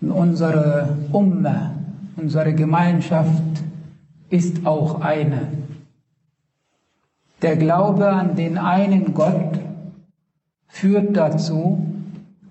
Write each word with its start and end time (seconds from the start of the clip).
Unsere 0.00 0.96
Umme, 1.10 1.72
unsere 2.16 2.54
Gemeinschaft 2.54 3.42
ist 4.30 4.64
auch 4.64 5.00
eine. 5.00 5.48
Der 7.42 7.56
Glaube 7.56 8.08
an 8.08 8.36
den 8.36 8.58
einen 8.58 9.12
Gott 9.12 9.58
führt 10.68 11.16
dazu 11.16 11.84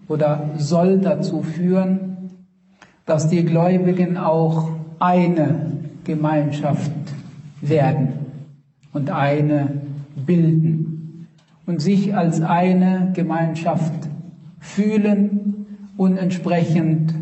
oder 0.10 0.50
soll 0.58 1.00
dazu 1.00 1.42
führen, 1.42 2.32
dass 3.06 3.30
die 3.30 3.46
Gläubigen 3.46 4.18
auch 4.18 4.70
eine 5.00 5.72
Gemeinschaft 6.04 6.92
werden 7.62 8.09
und 8.92 9.09
eine 9.09 9.70
bilden 10.26 11.28
und 11.66 11.82
sich 11.82 12.14
als 12.16 12.42
eine 12.42 13.12
Gemeinschaft 13.14 13.94
fühlen 14.59 15.66
und 15.95 16.18
entsprechend 16.18 17.14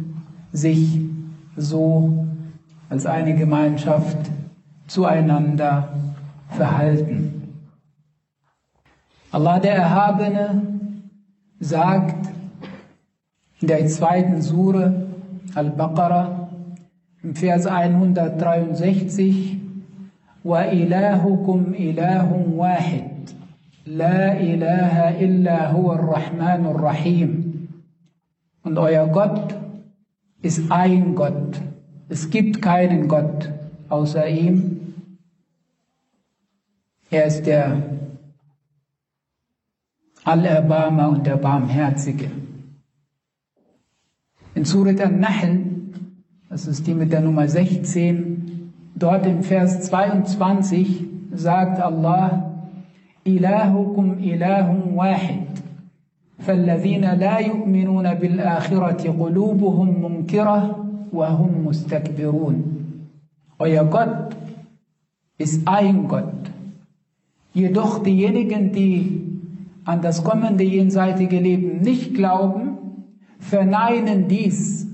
sich 0.55 1.01
so 1.57 2.27
als 2.89 3.07
eine 3.07 3.35
Gemeinschaft 3.37 4.31
zueinander 4.87 5.89
verhalten. 6.49 7.55
Allah 9.31 9.61
der 9.61 9.77
Erhabene 9.77 10.63
sagt 11.61 12.29
in 13.61 13.69
der 13.69 13.87
zweiten 13.87 14.43
Sure 14.43 15.07
Al-Baqarah 15.55 16.49
im 17.23 17.35
Vers 17.35 17.67
163 17.67 19.61
وإلهكم 20.45 21.75
إله 21.79 22.29
واحد 22.57 23.31
لا 23.87 24.41
إله 24.41 25.21
إلا 25.21 25.71
هو 25.71 25.93
الرحمن 25.93 26.67
الرحيم 26.67 27.31
Und 28.63 28.79
euer 28.79 29.07
Gott 29.07 29.55
ist 30.46 30.72
ein 30.72 31.16
Gott. 31.16 31.60
Es 32.08 32.30
gibt 32.30 32.62
keinen 32.62 33.08
Gott 33.08 33.52
außer 33.90 34.28
ihm. 34.28 34.94
Er 37.10 37.26
ist 37.26 37.48
der 37.48 37.82
Allerbarmer 40.24 41.10
und 41.10 41.26
der 41.26 41.38
Barmherzige. 41.38 42.30
In 44.54 44.66
Surat 44.66 45.02
al-Nahl, 45.02 45.66
das 46.50 46.68
ist 46.68 46.86
die 46.86 46.94
mit 46.94 47.12
der 47.12 47.22
Nummer 47.22 47.48
16, 47.48 48.72
dort 48.94 49.26
im 49.26 49.42
Vers 49.42 49.82
22 49.82 51.06
sagt 51.34 51.80
Allah, 51.80 52.68
Ilahukum 53.24 54.20
ilahum 54.20 54.96
wahid. 54.96 55.45
فالذين 56.39 57.05
لا 57.15 57.39
يؤمنون 57.39 58.15
بالآخرة 58.15 59.11
قلوبهم 59.11 60.03
منكرة 60.03 60.87
وهم 61.13 61.67
مستكبرون 61.67 62.77
Euer 63.59 63.85
Gott 63.85 64.37
ist 65.37 65.69
ein 65.69 66.09
Gott. 66.09 66.51
Jedoch 67.53 68.03
diejenigen, 68.03 68.73
die 68.73 69.21
an 69.85 70.01
das 70.01 70.25
kommende 70.25 70.65
jenseitige 70.65 71.39
Leben 71.39 71.83
nicht 71.83 72.15
glauben, 72.15 72.79
verneinen 73.39 74.29
dies 74.29 74.87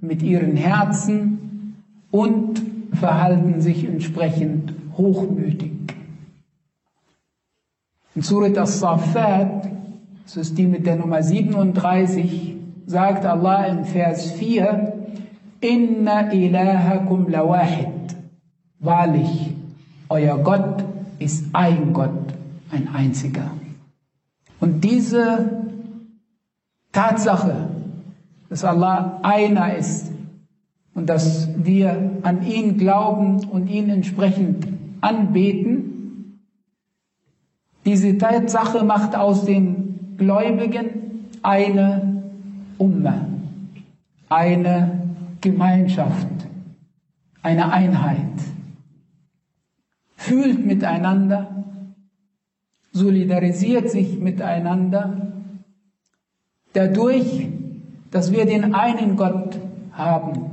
mit 0.00 0.22
ihren 0.22 0.56
Herzen 0.56 1.74
und 2.10 2.62
verhalten 2.92 3.60
sich 3.60 3.84
entsprechend 3.84 4.72
hochmütig. 4.96 5.72
In 8.14 8.22
Surat 8.22 8.56
As-Saffat, 8.56 9.68
das 10.29 10.37
ist 10.37 10.59
die 10.59 10.67
mit 10.67 10.85
der 10.85 10.95
Nummer 10.95 11.23
37, 11.23 12.55
sagt 12.85 13.25
Allah 13.25 13.65
im 13.65 13.83
Vers 13.83 14.33
4, 14.33 14.93
Inna 15.59 16.31
ilahakum 16.31 17.27
lawahid. 17.27 18.15
Wahrlich, 18.77 19.55
euer 20.07 20.37
Gott 20.37 20.83
ist 21.17 21.45
ein 21.53 21.93
Gott, 21.93 22.35
ein 22.69 22.89
einziger. 22.93 23.49
Und 24.59 24.83
diese 24.83 25.63
Tatsache, 26.91 27.69
dass 28.49 28.63
Allah 28.63 29.21
einer 29.23 29.75
ist 29.77 30.11
und 30.93 31.09
dass 31.09 31.49
wir 31.57 32.19
an 32.21 32.45
ihn 32.45 32.77
glauben 32.77 33.45
und 33.45 33.67
ihn 33.67 33.89
entsprechend 33.89 34.67
anbeten, 35.01 36.37
diese 37.83 38.15
Tatsache 38.19 38.85
macht 38.85 39.15
aus 39.15 39.45
den 39.45 39.88
Gläubigen 40.19 41.29
eine 41.41 42.23
Umme, 42.77 43.25
eine 44.27 44.99
Gemeinschaft, 45.41 46.27
eine 47.41 47.71
Einheit. 47.71 48.17
Fühlt 50.17 50.65
miteinander, 50.65 51.63
solidarisiert 52.91 53.89
sich 53.89 54.19
miteinander, 54.19 55.31
dadurch, 56.73 57.47
dass 58.11 58.31
wir 58.33 58.45
den 58.45 58.75
einen 58.75 59.15
Gott 59.15 59.57
haben, 59.93 60.51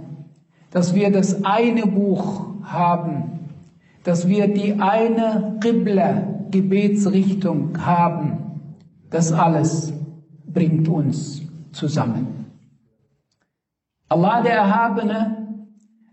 dass 0.70 0.94
wir 0.94 1.10
das 1.10 1.44
eine 1.44 1.86
Buch 1.86 2.46
haben, 2.62 3.40
dass 4.04 4.28
wir 4.28 4.46
die 4.46 4.74
eine 4.78 5.58
Qibla, 5.60 6.22
Gebetsrichtung 6.52 7.84
haben. 7.84 8.45
Das 9.10 9.32
alles 9.32 9.92
bringt 10.46 10.88
uns 10.88 11.42
zusammen. 11.72 12.46
Allah 14.08 14.42
der 14.42 14.54
Erhabene 14.54 15.36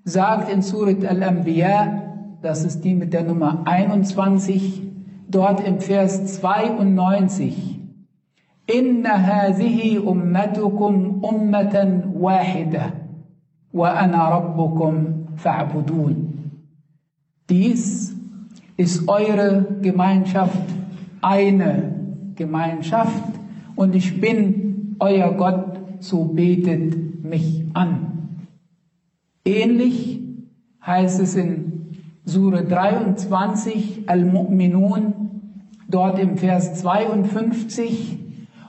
sagt 0.04 0.52
in 0.52 0.62
Surat 0.62 1.06
Al-Anbiya, 1.06 2.40
das 2.42 2.66
ist 2.66 2.84
die 2.84 2.94
mit 2.94 3.14
der 3.14 3.24
Nummer 3.24 3.62
21, 3.66 4.82
dort 5.30 5.66
im 5.66 5.80
Vers 5.80 6.26
92, 6.42 7.80
Inna 8.66 9.18
hadhihi 9.18 10.00
ummatukum 10.00 11.24
ummatan 11.24 12.14
wahida 12.16 12.94
wa 13.72 13.90
ana 13.90 14.30
rabbukum 14.30 15.28
fa'budun. 15.36 16.52
Dies 17.50 18.16
ist 18.78 19.08
eure 19.08 19.66
Gemeinschaft, 19.82 20.64
eine 21.22 21.93
Gemeinschaft 22.35 23.23
und 23.77 23.95
ich 23.95 24.21
bin 24.21 24.97
euer 25.01 25.33
Gott, 25.33 25.81
so 26.01 26.25
betet 26.25 27.25
mich 27.25 27.65
an. 27.75 28.39
Ähnlich 29.45 30.21
heißt 30.85 31.21
es 31.21 31.37
in 31.37 31.95
Sure 32.25 32.63
23 32.63 34.05
Al-Mu'minun, 34.07 35.15
dort 35.89 36.19
im 36.19 36.37
Vers 36.37 36.75
52, 36.75 38.19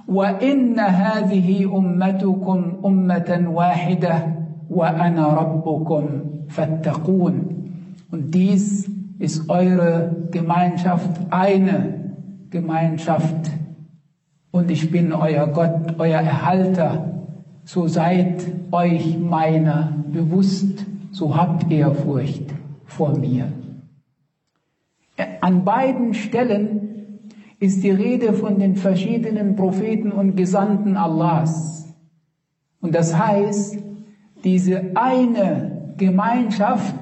وَإِنَّ 0.08 0.80
هَذِهِ 0.80 1.66
أُمَّتُكُمْ 1.66 2.60
أُمَّةً 2.84 3.50
وَاحِدَةً 3.50 4.18
وَأَنَا 4.70 5.34
رَبُّكُمْ 5.34 6.04
فَاتَّقُونَ 6.48 7.36
Und 8.12 8.34
dies 8.34 8.90
ist 9.20 9.50
eure 9.50 10.28
Gemeinschaft, 10.32 11.20
eine 11.30 12.16
Gemeinschaft. 12.50 13.52
Und 14.55 14.71
ich 14.71 14.89
bin 14.89 15.13
euer 15.13 15.49
Gott, 15.49 15.99
euer 15.99 16.21
Erhalter. 16.21 17.25
So 17.65 17.89
seid 17.89 18.47
euch 18.71 19.19
meiner 19.19 20.05
bewusst, 20.13 20.87
so 21.11 21.37
habt 21.37 21.73
ihr 21.73 21.91
Furcht 21.91 22.55
vor 22.85 23.19
mir. 23.19 23.53
An 25.41 25.65
beiden 25.65 26.15
Stellen 26.15 27.19
ist 27.59 27.83
die 27.83 27.91
Rede 27.91 28.33
von 28.33 28.61
den 28.61 28.77
verschiedenen 28.77 29.57
Propheten 29.57 30.13
und 30.13 30.37
Gesandten 30.37 30.97
Allahs. 30.97 31.93
Und 32.81 32.95
das 32.95 33.19
heißt, 33.19 33.77
diese 34.45 34.93
eine 34.95 35.95
Gemeinschaft, 35.97 36.95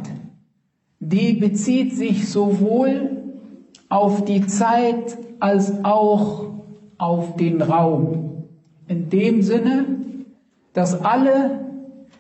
die 1.01 1.35
bezieht 1.35 1.95
sich 1.97 2.31
sowohl 2.31 3.25
auf 3.91 4.25
die 4.25 4.47
Zeit 4.47 5.19
als 5.39 5.85
auch 5.85 6.52
auf 7.03 7.35
den 7.35 7.61
Raum. 7.61 8.45
In 8.87 9.11
dem 9.11 9.43
Sinne, 9.43 9.87
dass 10.73 11.05
alle 11.05 11.61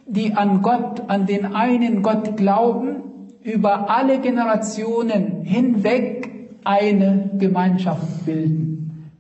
die 0.06 0.32
an 0.34 0.61
Gott, 0.61 1.05
an 1.06 1.26
den 1.26 1.55
einen 1.55 2.02
Gott 2.02 2.37
glauben, 2.37 2.96
über 3.44 3.88
alle 3.90 4.19
Generationen 4.19 5.43
hinweg 5.43 6.31
eine 6.64 7.31
Gemeinschaft 7.38 8.26
bilden. 8.26 9.11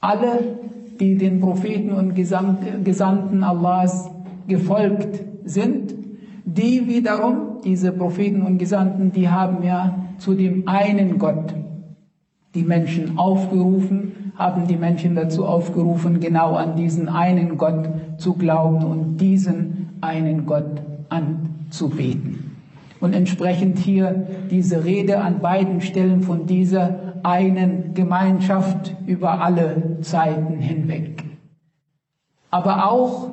Alle, 0.00 0.58
die 0.98 1.16
den 1.16 1.40
Propheten 1.40 1.92
und 1.92 2.14
Gesandten 2.14 3.44
Allahs 3.44 4.10
gefolgt 4.48 5.20
sind, 5.44 5.94
die 6.44 6.88
wiederum, 6.88 7.60
diese 7.64 7.92
Propheten 7.92 8.42
und 8.42 8.58
Gesandten, 8.58 9.12
die 9.12 9.28
haben 9.28 9.62
ja 9.62 9.98
zu 10.18 10.34
dem 10.34 10.66
einen 10.66 11.18
Gott 11.18 11.54
die 12.54 12.62
Menschen 12.62 13.18
aufgerufen, 13.18 14.25
haben 14.36 14.66
die 14.66 14.76
Menschen 14.76 15.14
dazu 15.14 15.46
aufgerufen, 15.46 16.20
genau 16.20 16.54
an 16.54 16.76
diesen 16.76 17.08
einen 17.08 17.56
Gott 17.56 17.88
zu 18.18 18.34
glauben 18.34 18.84
und 18.84 19.16
diesen 19.18 19.96
einen 20.00 20.46
Gott 20.46 20.82
anzubeten. 21.08 22.56
Und 23.00 23.12
entsprechend 23.12 23.78
hier 23.78 24.26
diese 24.50 24.84
Rede 24.84 25.20
an 25.20 25.40
beiden 25.40 25.80
Stellen 25.80 26.22
von 26.22 26.46
dieser 26.46 27.14
einen 27.22 27.94
Gemeinschaft 27.94 28.94
über 29.06 29.42
alle 29.42 29.98
Zeiten 30.02 30.58
hinweg. 30.58 31.24
Aber 32.50 32.90
auch 32.90 33.30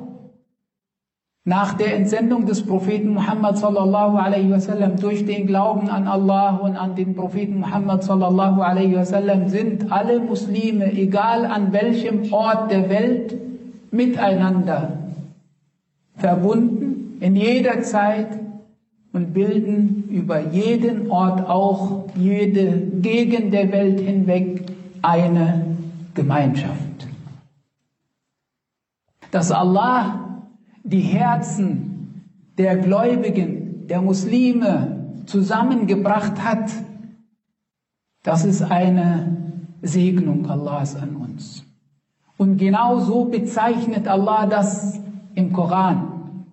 nach 1.46 1.74
der 1.74 1.94
Entsendung 1.94 2.46
des 2.46 2.64
Propheten 2.64 3.12
Muhammad 3.12 3.58
sallallahu 3.58 4.16
alaihi 4.16 4.50
wasallam 4.50 4.96
durch 4.96 5.26
den 5.26 5.46
Glauben 5.46 5.90
an 5.90 6.08
Allah 6.08 6.56
und 6.56 6.76
an 6.76 6.94
den 6.94 7.14
Propheten 7.14 7.60
Muhammad 7.60 8.02
sallallahu 8.02 8.62
alaihi 8.62 8.96
wasallam 8.96 9.48
sind 9.48 9.92
alle 9.92 10.20
Muslime, 10.20 10.90
egal 10.92 11.44
an 11.44 11.72
welchem 11.72 12.32
Ort 12.32 12.70
der 12.70 12.88
Welt, 12.88 13.36
miteinander 13.90 14.98
verbunden 16.16 17.18
in 17.20 17.36
jeder 17.36 17.82
Zeit 17.82 18.28
und 19.12 19.34
bilden 19.34 20.04
über 20.10 20.40
jeden 20.40 21.10
Ort 21.10 21.46
auch 21.48 22.06
jede 22.16 22.72
Gegend 23.02 23.52
der 23.52 23.70
Welt 23.70 24.00
hinweg 24.00 24.62
eine 25.02 25.76
Gemeinschaft. 26.14 27.06
Dass 29.30 29.52
Allah 29.52 30.23
die 30.83 31.01
Herzen 31.01 32.23
der 32.57 32.77
Gläubigen, 32.77 33.87
der 33.87 34.01
Muslime 34.01 35.21
zusammengebracht 35.25 36.43
hat, 36.43 36.71
das 38.23 38.43
ist 38.43 38.61
eine 38.61 39.37
Segnung 39.81 40.49
Allahs 40.49 40.95
an 40.95 41.15
uns. 41.15 41.63
Und 42.37 42.57
genau 42.57 42.99
so 42.99 43.25
bezeichnet 43.25 44.07
Allah 44.07 44.45
das 44.45 44.99
im 45.35 45.53
Koran. 45.53 46.45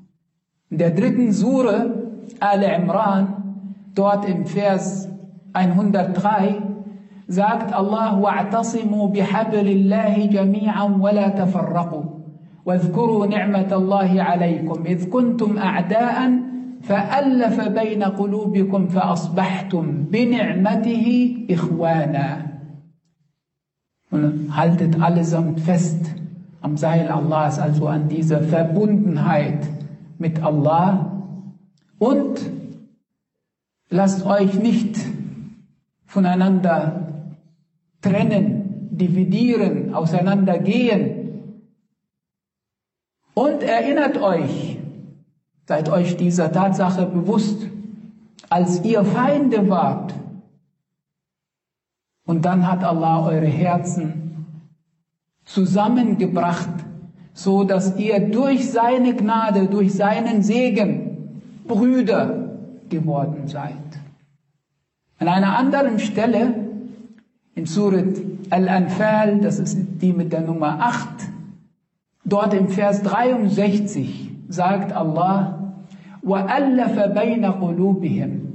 In 0.70 0.78
der 0.78 0.90
dritten 0.90 1.32
Sure, 1.32 2.22
Al-Imran, 2.40 3.28
dort 3.94 4.28
im 4.28 4.46
Vers 4.46 5.08
103, 5.52 6.62
sagt 7.28 7.72
Allah, 7.72 8.18
وَاعْتَصِمُوا 8.20 9.08
بِحَبْلِ 9.08 9.66
اللَّهِ 9.66 10.26
جَمِيعًا 10.26 10.84
وَلَا 11.00 11.28
تَفَرَّقُوا 11.28 12.04
واذكروا 12.65 13.25
نعمة 13.25 13.69
الله 13.71 14.21
عليكم 14.21 14.85
إذ 14.85 15.09
كنتم 15.09 15.57
أعداء 15.57 16.31
فألف 16.83 17.61
بين 17.67 18.03
قلوبكم 18.03 18.87
فأصبحتم 18.87 20.05
بنعمته 20.11 21.37
إخوانا 21.51 22.51
haltet 24.11 25.01
allesamt 25.01 25.61
fest 25.61 26.15
am 26.61 26.77
Seil 26.77 27.09
Allahs, 27.09 27.59
also 27.59 27.87
an 27.87 28.09
dieser 28.09 28.41
Verbundenheit 28.41 29.67
mit 30.17 30.43
Allah 30.43 31.23
und 31.97 32.41
lasst 33.89 34.25
euch 34.25 34.53
nicht 34.55 34.97
voneinander 36.05 37.07
trennen, 38.01 38.89
dividieren, 38.91 39.93
auseinandergehen, 39.93 41.20
und 43.33 43.63
erinnert 43.63 44.17
euch, 44.17 44.77
seid 45.65 45.89
euch 45.89 46.17
dieser 46.17 46.51
Tatsache 46.51 47.05
bewusst, 47.05 47.67
als 48.49 48.83
ihr 48.83 49.03
Feinde 49.05 49.69
wart. 49.69 50.13
Und 52.25 52.43
dann 52.43 52.69
hat 52.69 52.83
Allah 52.83 53.25
eure 53.25 53.45
Herzen 53.45 54.45
zusammengebracht, 55.45 56.69
so 57.33 57.63
dass 57.63 57.97
ihr 57.97 58.19
durch 58.19 58.69
seine 58.69 59.15
Gnade, 59.15 59.67
durch 59.67 59.93
seinen 59.93 60.43
Segen 60.43 61.41
Brüder 61.67 62.57
geworden 62.89 63.47
seid. 63.47 63.73
An 65.19 65.27
einer 65.27 65.57
anderen 65.57 65.99
Stelle 65.99 66.53
in 67.55 67.65
Surat 67.65 68.15
Al-Anfal, 68.49 69.39
das 69.39 69.59
ist 69.59 69.77
die 70.01 70.11
mit 70.11 70.33
der 70.33 70.41
Nummer 70.41 70.79
8, 70.81 71.07
Dort 72.30 72.54
im 72.54 72.68
Vers 72.68 73.02
63 73.02 74.30
sagt 74.48 74.92
Allah, 74.92 75.74
وَأَلَّفَ 76.22 77.14
بَيْنَ 77.14 77.44
قُلُوبِهِمْ 77.44 78.46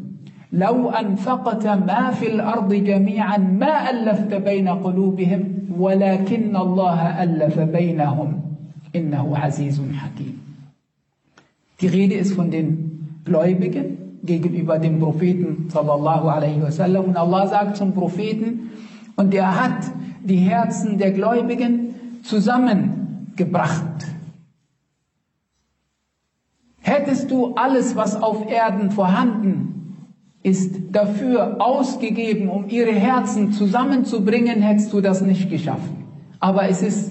لو 0.54 0.90
أنفقت 0.90 1.68
ما 1.68 2.12
في 2.12 2.28
الأرض 2.34 2.74
جميعا 2.74 3.38
ما 3.38 3.90
ألفت 3.90 4.34
بين 4.34 4.68
قلوبهم 4.68 5.44
ولكن 5.80 6.56
الله 6.56 7.24
ألف 7.24 7.60
بينهم 7.60 8.42
إنه 8.96 9.38
عزيز 9.38 9.82
حكيم 9.96 10.38
Die 11.80 11.88
Rede 11.88 12.16
ist 12.16 12.34
von 12.34 12.52
den 12.52 13.24
Gläubigen 13.24 14.20
gegenüber 14.24 14.78
dem 14.78 15.00
Propheten 15.00 15.70
sallallahu 15.70 16.28
alaihi 16.28 16.62
wasallam 16.62 17.06
und 17.06 17.18
Allah 17.18 17.48
sagt 17.48 17.78
zum 17.78 17.94
Propheten 17.94 18.72
und 19.16 19.34
er 19.34 19.56
hat 19.56 19.86
die 20.24 20.36
Herzen 20.36 20.98
der 20.98 21.12
Gläubigen 21.12 21.96
zusammen 22.24 23.02
gebracht. 23.37 24.07
Hättest 26.81 27.31
du 27.31 27.55
alles, 27.55 27.97
was 27.97 28.21
auf 28.23 28.49
Erden 28.49 28.91
vorhanden 28.91 29.77
ist, 30.43 30.77
dafür 30.93 31.57
ausgegeben, 31.59 32.49
um 32.49 32.69
ihre 32.69 32.93
Herzen 32.93 33.51
zusammenzubringen, 33.53 34.63
hättest 34.63 34.93
du 34.93 35.01
das 35.01 35.21
nicht 35.21 35.51
geschafft. 35.51 35.91
Aber 36.39 36.69
es 36.69 36.83
ist 36.83 37.11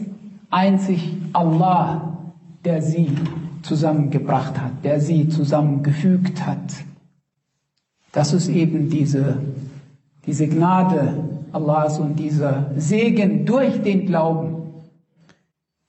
einzig 0.49 1.17
Allah, 1.33 2.17
der 2.63 2.81
sie 2.81 3.11
zusammengebracht 3.63 4.59
hat, 4.59 4.71
der 4.83 5.01
sie 5.01 5.27
zusammengefügt 5.27 6.45
hat. 6.45 6.73
Das 8.13 8.31
ist 8.31 8.47
eben 8.47 8.89
diese, 8.89 9.39
diese 10.25 10.47
Gnade 10.47 11.15
Allahs 11.51 11.99
und 11.99 12.17
dieser 12.17 12.71
Segen 12.77 13.45
durch 13.45 13.81
den 13.81 14.05
Glauben. 14.05 14.54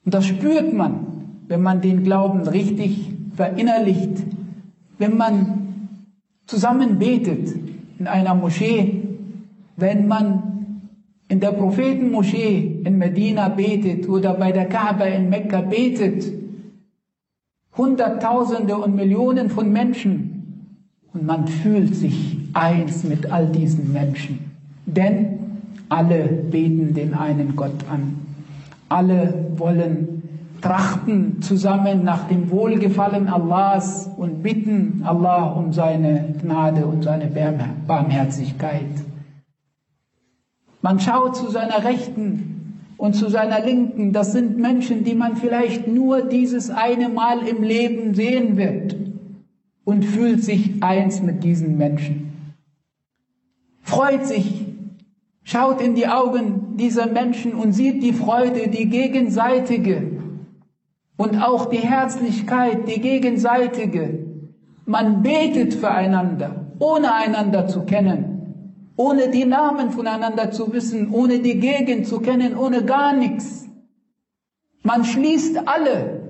Und 0.07 0.13
das 0.13 0.25
spürt 0.25 0.73
man, 0.73 1.05
wenn 1.49 1.61
man 1.61 1.81
den 1.81 2.01
Glauben 2.01 2.47
richtig 2.47 3.11
verinnerlicht, 3.35 4.23
wenn 4.97 5.17
man 5.17 5.89
zusammen 6.45 6.97
betet 6.97 7.53
in 7.99 8.07
einer 8.07 8.33
Moschee, 8.33 9.01
wenn 9.75 10.07
man 10.07 10.85
in 11.27 11.41
der 11.41 11.51
Prophetenmoschee 11.51 12.83
in 12.85 12.97
Medina 12.97 13.49
betet 13.49 14.07
oder 14.07 14.35
bei 14.35 14.53
der 14.53 14.69
Kaaba 14.69 15.03
in 15.03 15.29
Mekka 15.29 15.59
betet. 15.59 16.31
Hunderttausende 17.75 18.77
und 18.77 18.95
Millionen 18.95 19.49
von 19.49 19.73
Menschen. 19.73 20.77
Und 21.13 21.25
man 21.25 21.49
fühlt 21.49 21.93
sich 21.93 22.37
eins 22.53 23.03
mit 23.03 23.29
all 23.29 23.47
diesen 23.47 23.91
Menschen. 23.91 24.51
Denn 24.85 25.39
alle 25.89 26.29
beten 26.49 26.93
den 26.93 27.13
einen 27.13 27.57
Gott 27.57 27.83
an. 27.91 28.26
Alle 28.89 29.51
wollen 29.55 30.17
trachten 30.61 31.41
zusammen 31.41 32.03
nach 32.03 32.27
dem 32.27 32.49
Wohlgefallen 32.49 33.27
Allahs 33.27 34.09
und 34.17 34.41
bitten 34.41 35.03
Allah 35.05 35.51
um 35.51 35.71
seine 35.71 36.33
Gnade 36.41 36.85
und 36.85 37.03
seine 37.03 37.27
Barmherzigkeit. 37.87 38.85
Man 40.81 40.99
schaut 40.99 41.35
zu 41.35 41.49
seiner 41.49 41.83
Rechten 41.83 42.81
und 42.97 43.13
zu 43.15 43.29
seiner 43.29 43.63
Linken. 43.63 44.13
Das 44.13 44.31
sind 44.31 44.57
Menschen, 44.57 45.03
die 45.03 45.15
man 45.15 45.35
vielleicht 45.35 45.87
nur 45.87 46.21
dieses 46.23 46.69
eine 46.69 47.09
Mal 47.09 47.47
im 47.47 47.63
Leben 47.63 48.13
sehen 48.13 48.57
wird 48.57 48.95
und 49.83 50.03
fühlt 50.03 50.43
sich 50.43 50.83
eins 50.83 51.21
mit 51.21 51.43
diesen 51.43 51.77
Menschen. 51.77 52.31
Freut 53.81 54.25
sich 54.25 54.66
schaut 55.47 55.81
in 55.81 55.95
die 55.95 56.07
Augen 56.07 56.75
dieser 56.75 57.07
Menschen 57.07 57.53
und 57.53 57.71
sieht 57.71 58.03
die 58.03 58.11
Freude, 58.11 58.67
die 58.67 58.89
gegenseitige 58.89 60.11
und 61.15 61.41
auch 61.41 61.67
die 61.67 61.77
Herzlichkeit, 61.77 62.87
die 62.89 62.99
gegenseitige. 62.99 64.25
Man 64.85 65.23
betet 65.23 65.73
füreinander, 65.73 66.67
ohne 66.79 67.13
einander 67.13 67.65
zu 67.67 67.85
kennen, 67.85 68.91
ohne 68.97 69.29
die 69.29 69.45
Namen 69.45 69.91
voneinander 69.91 70.51
zu 70.51 70.73
wissen, 70.73 71.11
ohne 71.11 71.39
die 71.39 71.59
Gegend 71.59 72.07
zu 72.07 72.19
kennen, 72.19 72.57
ohne 72.57 72.83
gar 72.83 73.15
nichts. 73.15 73.69
Man 74.83 75.05
schließt 75.05 75.65
alle 75.65 76.23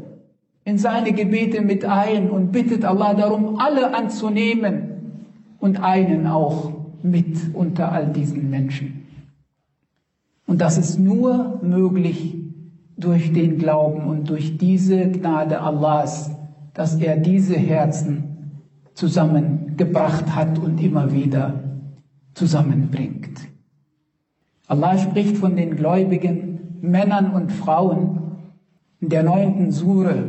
in 0.64 0.78
seine 0.78 1.12
Gebete 1.12 1.62
mit 1.62 1.86
ein 1.86 2.30
und 2.30 2.52
bittet 2.52 2.86
Allah 2.86 3.16
darum, 3.16 3.58
alle 3.60 3.96
anzunehmen 3.96 5.24
und 5.60 5.84
einen 5.84 6.28
auch 6.28 6.72
mit 7.02 7.56
unter 7.56 7.92
all 7.92 8.08
diesen 8.08 8.52
Menschen. 8.52 9.07
Und 10.47 10.61
das 10.61 10.77
ist 10.79 10.99
nur 10.99 11.61
möglich 11.63 12.35
durch 12.97 13.33
den 13.33 13.59
Glauben 13.59 14.03
und 14.03 14.29
durch 14.29 14.59
diese 14.59 15.11
Gnade 15.11 15.61
Allahs, 15.61 16.31
dass 16.75 16.97
er 16.97 17.17
diese 17.17 17.57
Herzen 17.57 18.61
zusammengebracht 18.95 20.35
hat 20.35 20.59
und 20.59 20.79
immer 20.83 21.13
wieder 21.13 21.55
zusammenbringt. 22.35 23.41
Allah 24.69 24.99
spricht 24.99 25.37
von 25.37 25.57
den 25.57 25.77
gläubigen 25.77 26.79
Männern 26.81 27.33
und 27.33 27.53
Frauen 27.53 28.19
in 29.01 29.09
der 29.09 29.23
neunten 29.23 29.73
Sure 29.73 30.25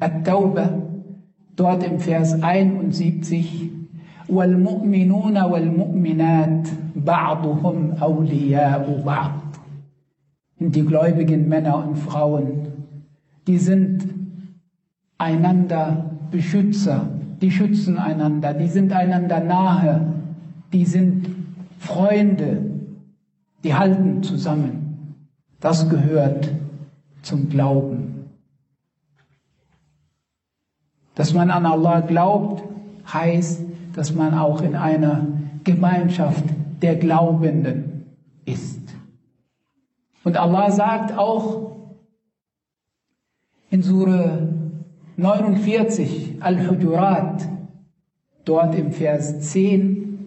At-Tawbah, 0.00 0.82
dort 1.56 1.84
im 1.84 1.98
Vers 1.98 2.42
71, 2.42 3.70
وَالْمُؤْمِنُونَ 4.28 5.36
وَالْمُؤْمِنَاتِ 5.36 6.68
بَعْضُهُمْ 6.94 7.98
أَوْلِيَاءُ 8.00 9.02
بَعْض 9.04 9.45
Und 9.45 9.45
die 10.59 10.85
gläubigen 10.85 11.47
Männer 11.47 11.85
und 11.85 11.97
Frauen, 11.97 12.67
die 13.45 13.57
sind 13.57 14.05
einander 15.17 16.11
Beschützer, 16.31 17.09
die 17.41 17.51
schützen 17.51 17.97
einander, 17.97 18.53
die 18.53 18.67
sind 18.67 18.91
einander 18.91 19.39
nahe, 19.39 20.13
die 20.73 20.85
sind 20.85 21.29
Freunde, 21.79 22.63
die 23.63 23.73
halten 23.73 24.23
zusammen. 24.23 25.15
Das 25.59 25.89
gehört 25.89 26.51
zum 27.21 27.49
Glauben. 27.49 28.25
Dass 31.15 31.33
man 31.33 31.49
an 31.49 31.65
Allah 31.65 32.01
glaubt, 32.01 32.63
heißt, 33.11 33.63
dass 33.93 34.13
man 34.13 34.33
auch 34.35 34.61
in 34.61 34.75
einer 34.75 35.25
Gemeinschaft 35.63 36.43
der 36.81 36.95
Glaubenden 36.95 38.05
ist. 38.45 38.86
Und 40.27 40.35
Allah 40.35 40.69
sagt 40.71 41.17
auch 41.17 41.77
in 43.69 43.81
Sure 43.81 44.49
49 45.15 46.39
Al-Hujurat, 46.41 47.47
dort 48.43 48.75
im 48.75 48.91
Vers 48.91 49.39
10, 49.39 50.19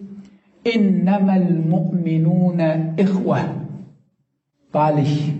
Innamal 0.63 1.43
mu'minuna 1.53 2.97
ikhwa. 2.97 3.41
Wahrlich, 4.71 5.33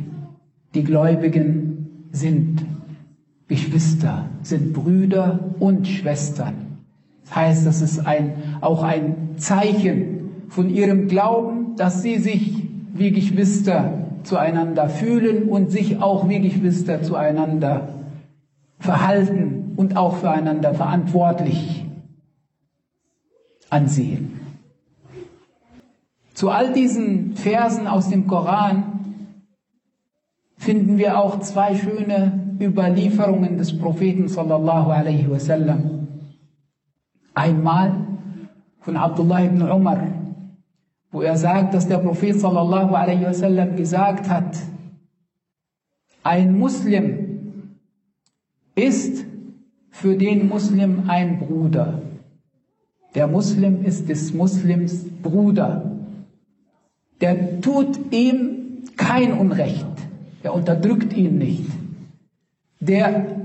die 0.75 0.84
Gläubigen 0.84 2.10
sind 2.12 2.63
Geschwister, 3.48 4.30
sind 4.44 4.74
Brüder 4.74 5.56
und 5.60 5.88
Schwestern. 5.88 6.77
Das 7.24 7.36
heißt, 7.36 7.65
das 7.65 7.82
ist 7.82 8.06
ein, 8.06 8.34
auch 8.62 8.84
ein 8.84 9.38
Zeichen 9.38 10.46
von 10.50 10.70
ihrem 10.70 11.08
Glauben, 11.08 11.75
dass 11.77 12.03
sie 12.03 12.20
sich 12.20 12.62
wie 12.94 13.10
Geschwister 13.10 14.01
zueinander 14.23 14.89
fühlen 14.89 15.49
und 15.49 15.71
sich 15.71 16.01
auch 16.01 16.27
wie 16.29 16.39
Geschwister 16.39 17.03
zueinander 17.03 17.89
verhalten 18.79 19.73
und 19.75 19.95
auch 19.97 20.17
füreinander 20.17 20.73
verantwortlich 20.73 21.85
ansehen. 23.69 24.39
Zu 26.33 26.49
all 26.49 26.73
diesen 26.73 27.35
Versen 27.35 27.87
aus 27.87 28.09
dem 28.09 28.27
Koran 28.27 28.83
finden 30.57 30.97
wir 30.97 31.19
auch 31.19 31.39
zwei 31.39 31.75
schöne 31.75 32.55
Überlieferungen 32.59 33.57
des 33.57 33.77
Propheten 33.77 34.27
sallallahu 34.27 34.91
alaihi 34.91 35.29
wasallam. 35.29 36.07
Einmal 37.33 37.95
von 38.79 38.97
Abdullah 38.97 39.45
ibn 39.45 39.61
Umar, 39.61 40.20
wo 41.12 41.22
er 41.22 41.38
sagt, 41.38 41.74
dass 41.74 41.88
der 41.88 41.98
Prophet 41.98 42.39
sallallahu 42.39 42.94
alaihi 42.96 43.25
wasallam 43.25 43.75
gesagt 43.75 44.30
hat, 44.30 44.58
ein 46.24 46.58
Muslim 46.58 47.74
ist 48.75 49.25
für 49.89 50.15
den 50.15 50.48
Muslim 50.48 51.10
ein 51.10 51.39
Bruder. 51.39 52.01
Der 53.15 53.27
Muslim 53.27 53.84
ist 53.84 54.08
des 54.08 54.34
Muslims 54.34 55.06
Bruder. 55.22 55.91
Der 57.20 57.60
tut 57.60 58.13
ihm 58.13 58.84
kein 58.96 59.34
Unrecht. 59.34 59.86
Er 60.44 60.53
unterdrückt 60.53 61.13
ihn 61.13 61.38
nicht 61.38 61.82
der 62.82 63.38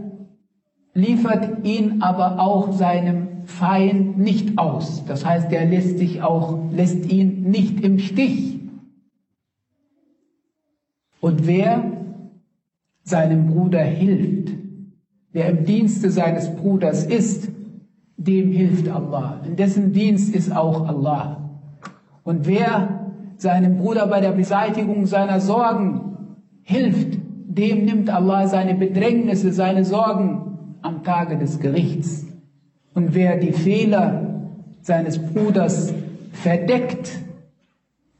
liefert 0.95 1.65
ihn 1.65 2.03
aber 2.03 2.41
auch 2.41 2.73
seinem 2.73 3.36
Feind 3.47 4.19
nicht 4.19 4.59
aus. 4.59 5.05
Das 5.07 5.25
heißt, 5.25 5.53
er 5.53 5.67
lässt 5.67 5.99
sich 5.99 6.23
auch, 6.23 6.59
lässt 6.73 7.11
ihn 7.11 7.43
nicht 7.43 7.81
im 7.81 7.99
Stich. 7.99 8.61
Und 11.21 11.47
wer 11.47 11.93
seinem 13.03 13.47
Bruder 13.47 13.83
hilft, 13.83 14.53
wer 15.33 15.49
im 15.49 15.65
Dienste 15.65 16.11
seines 16.11 16.55
Bruders 16.57 17.07
ist, 17.07 17.49
dem 18.17 18.51
hilft 18.51 18.89
Allah. 18.89 19.41
In 19.47 19.57
dessen 19.57 19.93
Dienst 19.93 20.35
ist 20.35 20.55
auch 20.55 20.89
Allah. 20.89 21.51
Und 22.25 22.47
wer 22.47 23.13
seinem 23.37 23.79
Bruder 23.79 24.07
bei 24.09 24.21
der 24.21 24.33
Beseitigung 24.33 25.07
seiner 25.07 25.41
Sorgen 25.41 26.17
hilft, 26.63 27.19
dem 27.47 27.85
nimmt 27.85 28.11
Allah 28.11 28.49
seine 28.49 28.75
Bedrängnisse, 28.75 29.53
seine 29.53 29.85
Sorgen 29.85 30.79
am 30.83 31.05
Tage 31.05 31.39
des 31.39 31.61
Gerichts. 31.61 32.27
Und 32.97 33.15
wer 33.15 33.37
die 33.37 33.53
Fehler 33.53 34.23
seines 34.81 35.19
Bruders 35.19 35.93
verdeckt, 36.33 37.13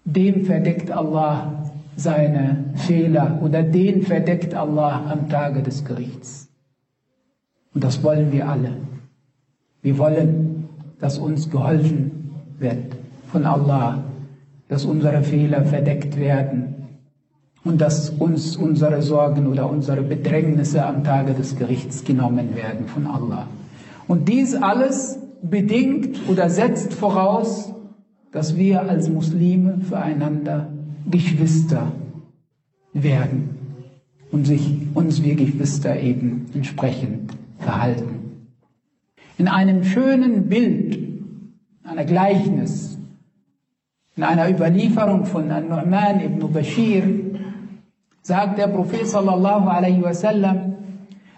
dem 0.05 0.45
verdeckt 0.45 0.91
Allah 0.91 1.71
seine 1.97 2.67
Fehler 2.75 3.41
oder 3.43 3.63
den 3.63 4.03
verdeckt 4.03 4.55
Allah 4.55 5.11
am 5.11 5.31
Tage 5.31 5.63
des 5.63 5.87
Gerichts. 5.87 6.51
Und 7.73 7.85
das 7.85 8.03
wollen 8.03 8.33
wir 8.33 8.51
alle. 8.51 8.73
Wir 9.81 9.97
wollen, 9.97 10.69
dass 11.01 11.17
uns 11.17 11.49
geholfen 11.51 12.35
wird 12.59 12.97
von 13.33 13.47
Allah, 13.47 14.05
dass 14.69 14.85
unsere 14.85 15.23
Fehler 15.23 15.65
verdeckt 15.65 16.21
werden 16.21 16.75
und 17.65 17.81
dass 17.81 18.11
uns 18.11 18.59
unsere 18.59 19.01
Sorgen 19.01 19.47
oder 19.47 19.71
unsere 19.71 20.03
Bedrängnisse 20.03 20.85
am 20.85 21.03
Tage 21.03 21.33
des 21.33 21.57
Gerichts 21.57 22.05
genommen 22.05 22.55
werden 22.55 22.87
von 22.89 23.07
Allah. 23.07 23.49
Und 24.09 24.29
dies 24.29 24.55
alles 24.55 25.19
bedingt 25.43 26.29
oder 26.29 26.49
setzt 26.49 26.95
voraus, 26.95 27.73
dass 28.33 28.57
wir 28.57 28.83
als 28.83 29.09
Muslime 29.09 29.79
füreinander 29.81 30.71
Geschwister 31.11 31.93
werden 32.93 33.51
und 34.31 34.47
sich 34.47 34.79
uns 34.95 35.23
wie 35.23 35.35
Geschwister 35.35 35.99
eben 36.01 36.47
entsprechend 36.55 37.33
verhalten. 37.59 38.45
In 39.39 39.49
einem 39.49 39.85
schönen 39.85 40.49
Bild, 40.49 40.99
einer 41.85 42.05
Gleichnis, 42.05 42.99
in 44.17 44.23
einer 44.23 44.49
Überlieferung 44.49 45.27
von 45.27 45.51
An-Nu'man 45.51 46.21
ibn 46.21 46.53
Bashir, 46.53 47.05
sagt 48.23 48.59
der 48.59 48.69
Prophet 48.69 49.07
sallallahu 49.07 49.69
alaihi 49.69 50.03
wasallam, 50.03 50.75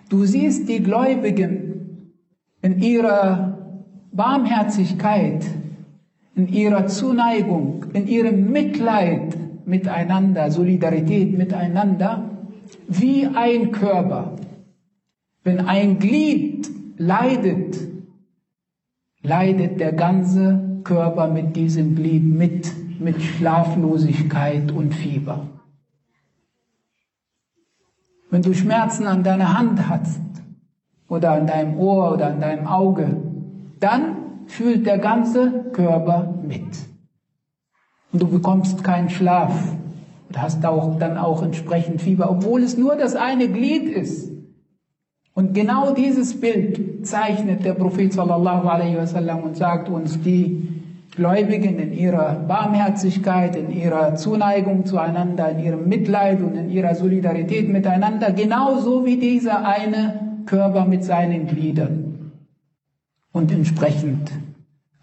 du 0.09 0.25
siehst 0.25 0.69
die 0.69 0.83
Gläubigen 0.83 1.68
in 2.63 2.81
ihrer 2.81 3.59
Barmherzigkeit, 4.13 5.47
in 6.35 6.49
ihrer 6.49 6.87
Zuneigung, 6.87 7.87
in 7.93 8.07
ihrem 8.07 8.51
Mitleid 8.51 9.37
miteinander, 9.67 10.51
Solidarität 10.51 11.37
miteinander, 11.37 12.31
wie 12.89 13.27
ein 13.27 13.71
Körper. 13.73 14.37
Wenn 15.45 15.61
ein 15.61 15.99
Glied 15.99 16.69
leidet, 16.97 17.79
leidet 19.23 19.81
der 19.81 19.93
ganze 19.93 20.81
Körper 20.85 21.29
mit 21.29 21.55
diesem 21.55 21.95
Glied 21.95 22.25
mit, 22.25 22.73
mit 23.01 23.23
Schlaflosigkeit 23.23 24.73
und 24.73 24.95
Fieber. 24.95 25.47
Wenn 28.31 28.43
du 28.43 28.53
Schmerzen 28.53 29.07
an 29.07 29.23
deiner 29.23 29.59
Hand 29.59 29.89
hast 29.89 30.21
oder 31.09 31.33
an 31.33 31.47
deinem 31.47 31.79
Ohr 31.79 32.13
oder 32.13 32.29
an 32.29 32.41
deinem 32.41 32.67
Auge, 32.67 33.17
dann 33.81 34.17
fühlt 34.47 34.87
der 34.87 34.99
ganze 34.99 35.65
Körper 35.73 36.35
mit. 36.43 36.67
Und 38.13 38.23
du 38.23 38.29
bekommst 38.29 38.83
keinen 38.85 39.11
Schlaf 39.11 39.53
und 40.29 40.41
hast 40.41 40.65
auch, 40.65 40.99
dann 40.99 41.17
auch 41.19 41.43
entsprechend 41.43 42.01
Fieber, 42.03 42.31
obwohl 42.31 42.63
es 42.63 42.77
nur 42.77 42.97
das 42.97 43.17
eine 43.17 43.49
Glied 43.49 43.89
ist. 43.89 44.31
Und 45.35 45.55
genau 45.55 45.93
dieses 45.93 46.41
Bild 46.41 47.07
zeichnet 47.07 47.65
der 47.65 47.75
Prophet 47.75 48.13
sallallahu 48.13 48.67
alaihi 48.67 48.97
wasallam 48.97 49.45
und 49.45 49.57
sagt 49.57 49.89
uns, 49.89 50.21
die 50.21 50.69
Gläubigen 51.15 51.79
in 51.79 51.93
ihrer 51.93 52.35
Barmherzigkeit, 52.47 53.57
in 53.57 53.71
ihrer 53.71 54.15
Zuneigung 54.15 54.85
zueinander, 54.85 55.51
in 55.51 55.61
ihrem 55.61 55.89
Mitleid 55.89 56.43
und 56.43 56.55
in 56.55 56.71
ihrer 56.71 56.95
Solidarität 56.95 57.69
miteinander, 57.69 58.33
genauso 58.33 59.05
wie 59.05 59.17
dieser 59.17 59.67
eine 59.67 60.28
Körper 60.49 60.87
mit 60.87 61.05
seinen 61.05 61.47
Gliedern 61.47 62.33
und 63.33 63.53
entsprechend 63.53 64.33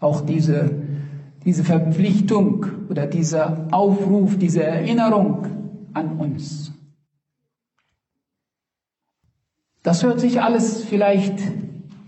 auch 0.00 0.20
diese, 0.20 0.82
diese 1.44 1.62
Verpflichtung 1.62 2.66
oder 2.90 3.06
dieser 3.06 3.68
Aufruf, 3.70 4.36
diese 4.36 4.64
Erinnerung 4.64 5.46
an 5.94 6.18
uns. 6.18 6.72
Das 9.84 10.02
hört 10.02 10.18
sich 10.18 10.42
alles 10.42 10.82
vielleicht 10.82 11.38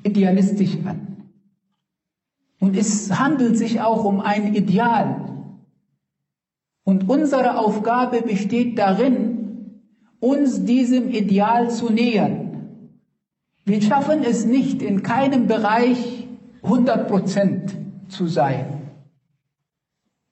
idealistisch 0.03 0.77
an. 0.85 1.29
Und 2.59 2.77
es 2.77 3.21
handelt 3.21 3.57
sich 3.57 3.81
auch 3.81 4.05
um 4.05 4.21
ein 4.21 4.53
Ideal. 4.53 5.55
Und 6.83 7.09
unsere 7.09 7.57
Aufgabe 7.57 8.23
besteht 8.23 8.79
darin, 8.79 9.85
uns 10.19 10.65
diesem 10.65 11.09
Ideal 11.11 11.71
zu 11.71 11.93
nähern. 11.93 12.48
Wir 13.69 13.83
schaffen 13.83 14.21
es 14.25 14.47
nicht, 14.47 14.81
in 14.81 15.03
keinem 15.03 15.47
Bereich 15.47 16.27
100 16.63 17.07
Prozent 17.07 17.77
zu 18.09 18.27
sein. 18.27 18.65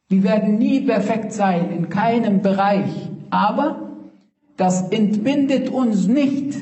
Wir 0.09 0.23
werden 0.23 0.57
nie 0.57 0.81
perfekt 0.81 1.35
sein, 1.35 1.71
in 1.71 1.91
keinem 1.91 2.41
Bereich. 2.41 3.11
Aber 3.29 3.91
das 4.57 4.89
entbindet 4.89 5.69
uns 5.69 6.07
nicht 6.07 6.57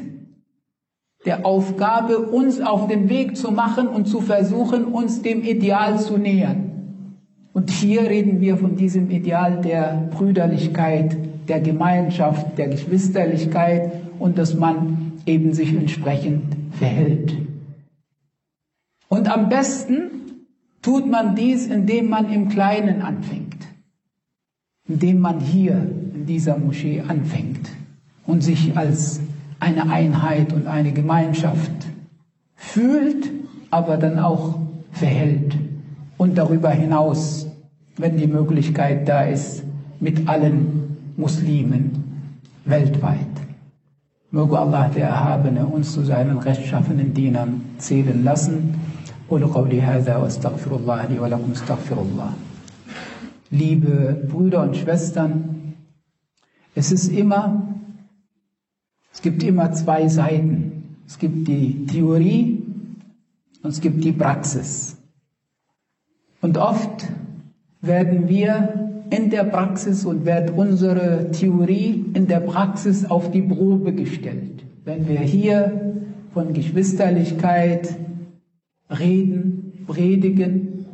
der 1.25 1.47
Aufgabe, 1.47 2.19
uns 2.19 2.61
auf 2.61 2.89
den 2.89 3.09
Weg 3.09 3.37
zu 3.37 3.53
machen 3.53 3.87
und 3.87 4.09
zu 4.09 4.21
versuchen, 4.21 4.87
uns 4.87 5.23
dem 5.23 5.45
Ideal 5.45 6.01
zu 6.01 6.17
nähern. 6.17 7.21
Und 7.53 7.71
hier 7.71 8.03
reden 8.03 8.41
wir 8.41 8.57
von 8.57 8.75
diesem 8.75 9.13
Ideal 9.13 9.61
der 9.61 10.09
Brüderlichkeit, 10.11 11.17
der 11.47 11.61
Gemeinschaft, 11.61 12.59
der 12.59 12.67
Geschwisterlichkeit 12.67 13.93
und 14.19 14.39
dass 14.39 14.55
man 14.55 15.13
eben 15.25 15.53
sich 15.53 15.73
entsprechend 15.73 16.64
verhält. 16.79 17.37
Und 19.09 19.29
am 19.29 19.49
besten 19.49 20.11
tut 20.83 21.07
man 21.07 21.35
dies, 21.37 21.67
indem 21.67 22.09
man 22.09 22.33
im 22.33 22.49
Kleinen 22.49 23.03
anfängt, 23.03 23.67
indem 24.89 25.21
man 25.21 25.41
hier 25.41 25.75
in 26.15 26.27
dieser 26.27 26.59
Moschee 26.59 27.03
anfängt 27.07 27.71
und 28.27 28.43
sich 28.43 28.77
als 28.77 29.21
eine 29.61 29.91
Einheit 29.91 30.53
und 30.53 30.67
eine 30.67 30.93
Gemeinschaft 30.93 31.71
fühlt, 32.57 33.31
aber 33.71 33.97
dann 33.97 34.19
auch 34.19 34.59
verhält. 34.93 35.57
Und 36.17 36.37
darüber 36.37 36.71
hinaus, 36.71 37.47
wenn 37.97 38.17
die 38.17 38.27
Möglichkeit 38.27 39.09
da 39.09 39.23
ist, 39.23 39.63
mit 40.01 40.29
allen 40.29 41.15
Muslimen 41.17 42.05
weltweit. 42.65 43.44
Möge 44.35 44.59
Allah, 44.59 44.89
der 44.89 45.09
Erhabene, 45.09 45.65
uns 45.65 45.93
zu 45.93 46.03
seinen 46.03 46.39
rechtschaffenen 46.39 47.15
Dienern 47.15 47.61
zählen 47.79 48.25
lassen. 48.25 48.75
Liebe 53.51 54.27
Brüder 54.29 54.63
und 54.63 54.77
Schwestern, 54.77 55.75
es 56.75 56.91
ist 56.91 57.09
immer 57.09 57.75
es 59.13 59.23
gibt 59.23 59.45
immer 59.45 59.71
zwei 59.73 60.09
Seiten. 60.09 60.97
Es 61.07 61.19
gibt 61.19 61.47
die 61.47 61.87
Theorie 61.87 62.63
und 63.63 63.71
es 63.71 63.81
gibt 63.81 64.03
die 64.03 64.13
Praxis. 64.13 64.97
Und 66.41 66.59
oft 66.59 67.07
werden 67.81 68.29
wir 68.29 68.94
in 69.11 69.31
der 69.31 69.45
Praxis 69.45 70.05
und 70.05 70.25
wird 70.25 70.51
unsere 70.57 71.31
Theorie 71.31 72.05
in 72.15 72.27
der 72.27 72.41
Praxis 72.41 73.05
auf 73.05 73.31
die 73.31 73.43
Probe 73.43 73.93
gestellt. 73.93 74.65
Wenn 74.85 75.09
wir 75.09 75.21
hier 75.21 75.95
von 76.33 76.53
Geschwisterlichkeit 76.53 77.97
reden, 78.91 79.85
predigen, 79.87 80.87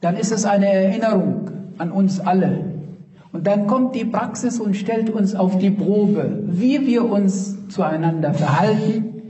dann 0.00 0.16
ist 0.16 0.32
es 0.32 0.44
eine 0.44 0.68
Erinnerung 0.68 1.50
an 1.78 1.90
uns 1.90 2.20
alle, 2.20 2.64
und 3.32 3.46
dann 3.46 3.66
kommt 3.66 3.94
die 3.94 4.04
Praxis 4.04 4.58
und 4.58 4.74
stellt 4.74 5.10
uns 5.10 5.34
auf 5.34 5.58
die 5.58 5.70
Probe, 5.70 6.44
wie 6.46 6.86
wir 6.86 7.10
uns 7.10 7.68
zueinander 7.68 8.32
verhalten. 8.32 9.22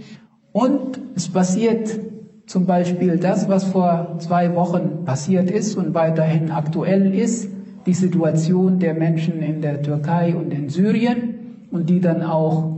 Und 0.53 1.01
es 1.17 1.29
passiert 1.29 1.99
zum 2.47 2.67
Beispiel 2.67 3.19
das, 3.19 3.49
was 3.49 3.65
vor 3.65 4.17
zwei 4.21 4.55
Wochen 4.55 5.05
passiert 5.05 5.51
ist 5.51 5.77
und 5.77 5.95
weiterhin 5.95 6.51
aktuell 6.51 7.15
ist, 7.15 7.51
die 7.89 7.95
Situation 7.95 8.79
der 8.79 8.93
Menschen 8.93 9.41
in 9.41 9.63
der 9.63 9.81
Türkei 9.81 10.37
und 10.37 10.53
in 10.53 10.69
Syrien 10.69 11.67
und 11.71 11.89
die 11.89 12.01
dann 12.01 12.23
auch 12.23 12.77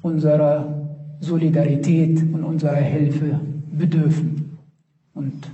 unserer 0.00 0.88
Solidarität 1.20 2.22
und 2.32 2.42
unserer 2.42 2.76
Hilfe 2.76 3.38
bedürfen. 3.70 4.56
Und 5.12 5.50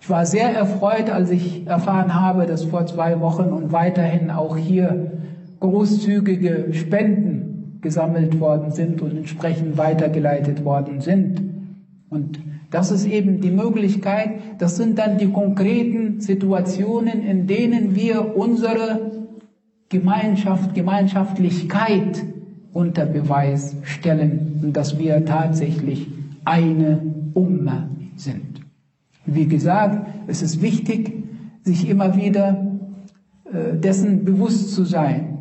ich 0.00 0.10
war 0.10 0.26
sehr 0.26 0.52
erfreut, 0.52 1.10
als 1.10 1.30
ich 1.30 1.64
erfahren 1.68 2.12
habe, 2.12 2.46
dass 2.46 2.64
vor 2.64 2.86
zwei 2.86 3.20
Wochen 3.20 3.50
und 3.50 3.70
weiterhin 3.70 4.32
auch 4.32 4.56
hier 4.56 5.12
großzügige 5.60 6.72
Spenden 6.72 7.78
gesammelt 7.80 8.40
worden 8.40 8.72
sind 8.72 9.00
und 9.00 9.16
entsprechend 9.16 9.78
weitergeleitet 9.78 10.64
worden 10.64 11.00
sind. 11.00 11.40
Und 12.08 12.40
das 12.70 12.92
ist 12.92 13.04
eben 13.04 13.40
die 13.40 13.50
Möglichkeit, 13.50 14.40
das 14.58 14.76
sind 14.76 14.98
dann 14.98 15.18
die 15.18 15.30
konkreten 15.30 16.20
Situationen, 16.20 17.22
in 17.22 17.46
denen 17.46 17.96
wir 17.96 18.36
unsere 18.36 19.10
Gemeinschaft, 19.88 20.74
Gemeinschaftlichkeit 20.74 22.24
unter 22.72 23.06
Beweis 23.06 23.76
stellen 23.82 24.60
und 24.62 24.76
dass 24.76 24.98
wir 24.98 25.24
tatsächlich 25.24 26.06
eine 26.44 27.00
Umma 27.34 27.88
sind. 28.14 28.60
Wie 29.26 29.46
gesagt, 29.46 30.06
es 30.28 30.42
ist 30.42 30.62
wichtig, 30.62 31.12
sich 31.62 31.88
immer 31.88 32.16
wieder 32.16 32.78
äh, 33.52 33.76
dessen 33.76 34.24
bewusst 34.24 34.74
zu 34.74 34.84
sein. 34.84 35.38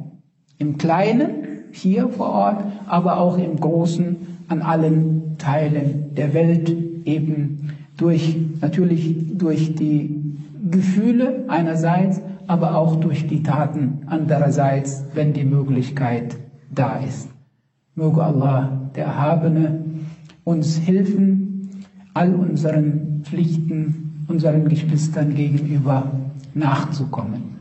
Im 0.58 0.78
Kleinen, 0.78 1.30
hier 1.72 2.10
vor 2.10 2.30
Ort, 2.30 2.66
aber 2.88 3.20
auch 3.20 3.38
im 3.38 3.60
Großen, 3.60 4.18
an 4.48 4.64
allen 4.64 5.38
Teilen 5.38 6.16
der 6.16 6.34
Welt, 6.34 6.89
eben 7.06 7.72
durch, 7.98 8.38
natürlich 8.62 9.38
durch 9.38 9.76
die 9.76 10.36
Gefühle 10.70 11.46
einerseits, 11.48 12.22
aber 12.48 12.76
auch 12.76 12.96
durch 12.98 13.28
die 13.28 13.44
Taten 13.44 14.00
andererseits, 14.08 15.06
wenn 15.14 15.34
die 15.34 15.44
Möglichkeit 15.46 16.38
da 16.74 16.98
ist. 16.98 17.30
Möge 17.96 18.24
Allah, 18.24 18.90
der 18.96 19.06
Erhabene, 19.06 19.84
uns 20.44 20.80
helfen, 20.80 21.70
all 22.14 22.34
unseren 22.34 23.22
Pflichten 23.24 24.10
unseren 24.30 24.70
Geschwistern 24.70 25.34
gegenüber 25.36 26.12
nachzukommen. 26.54 27.59